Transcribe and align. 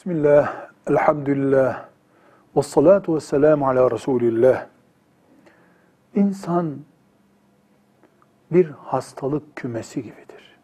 Bismillah, 0.00 0.70
elhamdülillah, 0.86 1.84
ve 2.56 2.62
salatu 2.62 3.14
ve 3.14 3.20
selamu 3.20 3.68
ala 3.68 3.90
Resulillah. 3.90 4.66
İnsan 6.14 6.78
bir 8.52 8.70
hastalık 8.70 9.56
kümesi 9.56 10.02
gibidir. 10.02 10.58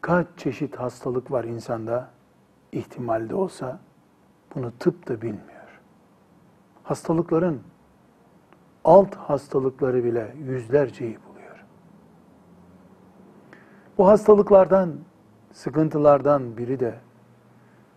Kaç 0.00 0.26
çeşit 0.36 0.76
hastalık 0.76 1.30
var 1.30 1.44
insanda? 1.44 2.10
ihtimalde 2.72 3.34
olsa 3.34 3.78
bunu 4.54 4.72
tıp 4.78 5.08
da 5.08 5.22
bilmiyor. 5.22 5.80
Hastalıkların 6.84 7.62
alt 8.84 9.14
hastalıkları 9.14 10.04
bile 10.04 10.34
yüzlerceyi 10.38 11.18
buluyor. 11.28 11.64
Bu 13.98 14.08
hastalıklardan, 14.08 14.94
sıkıntılardan 15.52 16.56
biri 16.56 16.80
de 16.80 16.94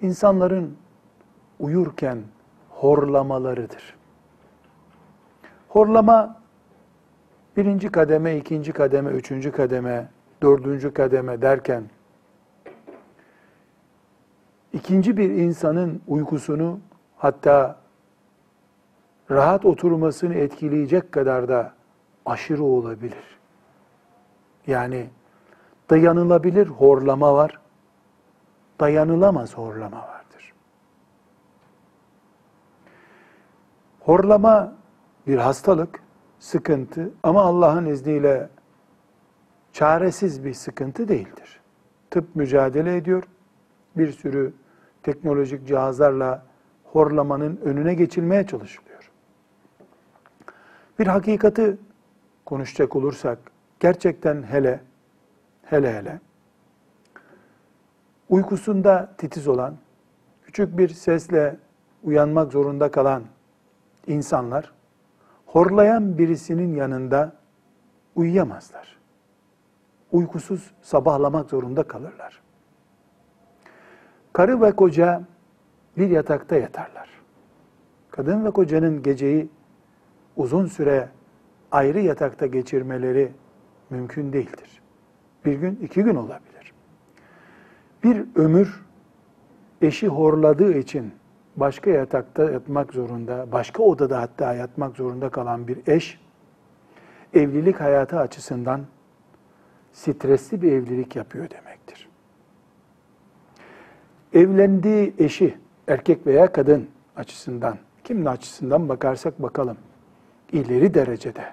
insanların 0.01 0.77
uyurken 1.59 2.19
horlamalarıdır. 2.69 3.95
Horlama 5.69 6.41
birinci 7.57 7.89
kademe, 7.89 8.37
ikinci 8.37 8.71
kademe, 8.71 9.11
üçüncü 9.11 9.51
kademe, 9.51 10.09
dördüncü 10.41 10.93
kademe 10.93 11.41
derken 11.41 11.83
ikinci 14.73 15.17
bir 15.17 15.29
insanın 15.29 16.01
uykusunu 16.07 16.79
hatta 17.17 17.75
rahat 19.31 19.65
oturmasını 19.65 20.33
etkileyecek 20.33 21.11
kadar 21.11 21.47
da 21.47 21.73
aşırı 22.25 22.63
olabilir. 22.63 23.39
Yani 24.67 25.09
dayanılabilir 25.91 26.67
horlama 26.67 27.33
var, 27.33 27.59
dayanılamaz 28.79 29.57
horlama 29.57 29.97
vardır. 29.97 30.53
Horlama 33.99 34.73
bir 35.27 35.37
hastalık, 35.37 36.03
sıkıntı 36.39 37.11
ama 37.23 37.41
Allah'ın 37.41 37.85
izniyle 37.85 38.49
çaresiz 39.73 40.45
bir 40.45 40.53
sıkıntı 40.53 41.07
değildir. 41.07 41.59
Tıp 42.09 42.35
mücadele 42.35 42.95
ediyor. 42.95 43.23
Bir 43.97 44.11
sürü 44.11 44.53
teknolojik 45.03 45.67
cihazlarla 45.67 46.45
horlamanın 46.83 47.59
önüne 47.63 47.93
geçilmeye 47.93 48.47
çalışılıyor. 48.47 49.11
Bir 50.99 51.07
hakikati 51.07 51.77
konuşacak 52.45 52.95
olursak 52.95 53.39
gerçekten 53.79 54.43
hele 54.43 54.79
hele 55.63 55.93
hele 55.93 56.19
uykusunda 58.31 59.09
titiz 59.17 59.47
olan, 59.47 59.75
küçük 60.43 60.77
bir 60.77 60.89
sesle 60.89 61.57
uyanmak 62.03 62.51
zorunda 62.51 62.91
kalan 62.91 63.23
insanlar 64.07 64.73
horlayan 65.45 66.17
birisinin 66.17 66.75
yanında 66.75 67.33
uyuyamazlar. 68.15 68.97
Uykusuz 70.11 70.71
sabahlamak 70.81 71.49
zorunda 71.49 71.83
kalırlar. 71.83 72.41
Karı 74.33 74.61
ve 74.61 74.71
koca 74.71 75.23
bir 75.97 76.09
yatakta 76.09 76.55
yatarlar. 76.55 77.09
Kadın 78.11 78.45
ve 78.45 78.51
kocanın 78.51 79.03
geceyi 79.03 79.49
uzun 80.35 80.65
süre 80.65 81.09
ayrı 81.71 81.99
yatakta 81.99 82.45
geçirmeleri 82.45 83.31
mümkün 83.89 84.33
değildir. 84.33 84.80
Bir 85.45 85.53
gün, 85.53 85.79
iki 85.83 86.03
gün 86.03 86.15
olabilir. 86.15 86.73
Bir 88.03 88.25
ömür 88.35 88.85
eşi 89.81 90.07
horladığı 90.07 90.73
için 90.73 91.11
başka 91.55 91.89
yatakta 91.89 92.51
yatmak 92.51 92.93
zorunda, 92.93 93.51
başka 93.51 93.83
odada 93.83 94.21
hatta 94.21 94.53
yatmak 94.53 94.95
zorunda 94.95 95.29
kalan 95.29 95.67
bir 95.67 95.77
eş, 95.87 96.19
evlilik 97.33 97.79
hayatı 97.79 98.19
açısından 98.19 98.81
stresli 99.93 100.61
bir 100.61 100.71
evlilik 100.71 101.15
yapıyor 101.15 101.49
demektir 101.49 102.11
evlendiği 104.33 105.13
eşi, 105.17 105.57
erkek 105.87 106.27
veya 106.27 106.51
kadın 106.51 106.87
açısından, 107.15 107.77
kimin 108.03 108.25
açısından 108.25 108.89
bakarsak 108.89 109.41
bakalım, 109.41 109.77
ileri 110.51 110.93
derecede, 110.93 111.45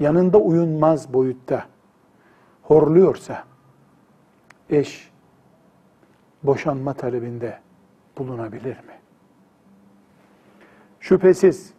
yanında 0.00 0.38
uyunmaz 0.38 1.14
boyutta 1.14 1.64
horluyorsa, 2.62 3.44
eş 4.70 5.12
boşanma 6.42 6.94
talebinde 6.94 7.58
bulunabilir 8.18 8.76
mi? 8.76 9.00
Şüphesiz, 11.00 11.74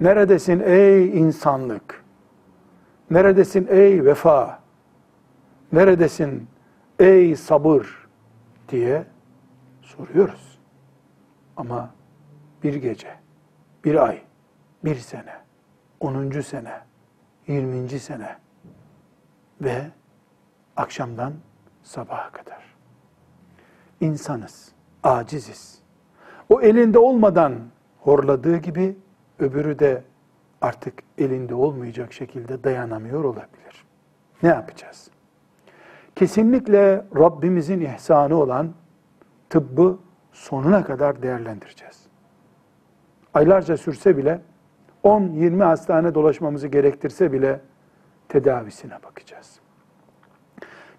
neredesin 0.00 0.60
ey 0.60 1.18
insanlık? 1.18 2.04
Neredesin 3.10 3.66
ey 3.70 4.04
vefa? 4.04 4.60
Neredesin 5.72 6.48
ey 6.98 7.36
sabır 7.36 8.08
diye 8.68 9.04
soruyoruz. 9.82 10.58
Ama 11.56 11.94
bir 12.62 12.74
gece, 12.74 13.14
bir 13.84 14.06
ay, 14.06 14.22
bir 14.84 14.96
sene, 14.96 15.34
onuncu 16.00 16.42
sene, 16.42 16.80
yirminci 17.46 18.00
sene 18.00 18.36
ve 19.60 19.90
akşamdan 20.80 21.32
sabaha 21.82 22.30
kadar. 22.30 22.74
İnsanız, 24.00 24.72
aciziz. 25.02 25.78
O 26.48 26.60
elinde 26.60 26.98
olmadan 26.98 27.54
horladığı 27.98 28.56
gibi 28.56 28.96
öbürü 29.38 29.78
de 29.78 30.04
artık 30.60 30.94
elinde 31.18 31.54
olmayacak 31.54 32.12
şekilde 32.12 32.64
dayanamıyor 32.64 33.24
olabilir. 33.24 33.84
Ne 34.42 34.48
yapacağız? 34.48 35.10
Kesinlikle 36.16 37.04
Rabbimizin 37.16 37.80
ihsanı 37.80 38.36
olan 38.36 38.74
tıbbı 39.50 39.98
sonuna 40.32 40.84
kadar 40.84 41.22
değerlendireceğiz. 41.22 42.06
Aylarca 43.34 43.76
sürse 43.76 44.16
bile, 44.16 44.40
10-20 45.04 45.64
hastane 45.64 46.14
dolaşmamızı 46.14 46.68
gerektirse 46.68 47.32
bile 47.32 47.60
tedavisine 48.28 49.02
bakacağız. 49.02 49.60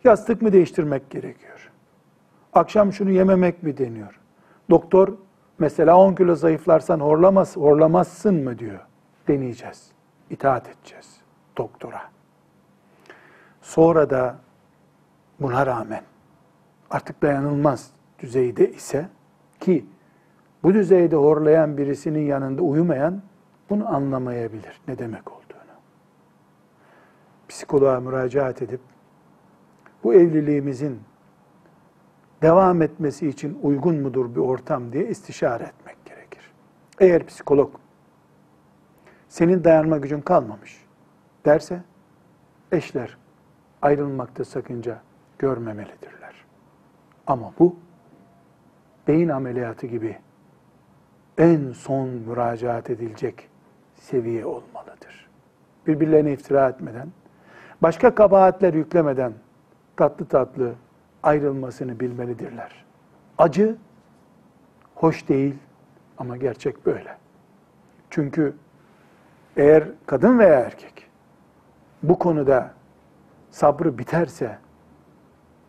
Yastık 0.04 0.42
mı 0.42 0.54
değiştirmek 0.54 1.10
gerekiyor? 1.10 1.72
Akşam 2.54 2.94
şunu 2.94 3.12
yememek 3.12 3.64
mi 3.64 3.78
deniyor? 3.78 4.20
Doktor 4.70 5.14
mesela 5.60 5.98
10 5.98 6.16
kilo 6.16 6.36
zayıflarsan 6.36 7.00
horlamaz, 7.00 7.58
horlamazsın 7.58 8.44
mı 8.44 8.60
diyor. 8.60 8.80
Deneyeceğiz. 9.28 9.92
İtaat 10.30 10.70
edeceğiz 10.70 11.22
doktora. 11.58 12.02
Sonra 13.62 14.10
da 14.10 14.36
buna 15.40 15.66
rağmen 15.66 16.04
artık 16.90 17.22
dayanılmaz 17.22 17.92
düzeyde 18.20 18.72
ise 18.72 19.10
ki 19.60 19.86
bu 20.64 20.74
düzeyde 20.74 21.16
horlayan 21.16 21.78
birisinin 21.78 22.26
yanında 22.26 22.62
uyumayan 22.62 23.22
bunu 23.70 23.96
anlamayabilir 23.96 24.82
ne 24.88 24.98
demek 24.98 25.32
olduğunu. 25.32 25.76
Psikoloğa 27.50 28.00
müracaat 28.00 28.62
edip 28.62 28.82
bu 30.04 30.14
evliliğimizin 30.14 31.00
devam 32.42 32.82
etmesi 32.82 33.28
için 33.28 33.60
uygun 33.62 33.96
mudur 33.96 34.36
bir 34.36 34.40
ortam 34.40 34.94
diye 34.94 35.08
istişare 35.08 35.64
etmek 35.64 36.06
gerekir. 36.06 36.52
Eğer 37.00 37.26
psikolog 37.26 37.76
senin 39.30 39.64
dayanma 39.64 39.98
gücün 39.98 40.22
kalmamış 40.22 40.86
derse 41.46 41.82
eşler 42.72 43.18
ayrılmakta 43.82 44.46
sakınca 44.46 45.02
görmemelidirler. 45.40 46.46
Ama 47.28 47.54
bu 47.60 47.76
beyin 49.08 49.30
ameliyatı 49.30 49.88
gibi 49.88 50.18
en 51.38 51.72
son 51.72 52.10
müracaat 52.10 52.90
edilecek 52.90 53.50
seviye 53.96 54.46
olmalıdır. 54.46 55.30
Birbirlerine 55.88 56.34
iftira 56.34 56.70
etmeden, 56.70 57.08
başka 57.82 58.16
kabahatler 58.16 58.74
yüklemeden 58.74 59.34
tatlı 59.98 60.26
tatlı 60.26 60.76
ayrılmasını 61.24 62.00
bilmelidirler. 62.00 62.86
Acı 63.38 63.76
hoş 64.96 65.28
değil 65.28 65.56
ama 66.18 66.38
gerçek 66.38 66.86
böyle. 66.86 67.18
Çünkü 68.10 68.54
eğer 69.58 69.88
kadın 70.06 70.40
veya 70.40 70.60
erkek 70.60 71.10
bu 72.04 72.20
konuda 72.20 72.72
sabrı 73.50 73.98
biterse 73.98 74.58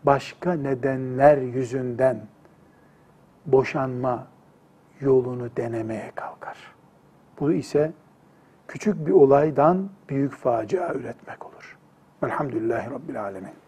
başka 0.05 0.53
nedenler 0.53 1.39
yüzünden 1.39 2.21
boşanma 3.47 4.27
yolunu 5.01 5.51
denemeye 5.57 6.13
kalkar. 6.15 6.57
Bu 7.41 7.53
ise 7.53 7.93
küçük 8.69 9.07
bir 9.07 9.13
olaydan 9.13 9.91
büyük 10.09 10.33
facia 10.33 10.95
üretmek 10.95 11.47
olur. 11.47 11.79
Velhamdülillahi 12.23 12.91
Rabbil 12.91 13.23
Alemin. 13.23 13.63